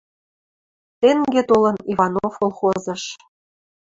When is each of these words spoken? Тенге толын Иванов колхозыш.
Тенге 0.99 1.41
толын 1.49 1.77
Иванов 1.91 2.33
колхозыш. 2.39 3.03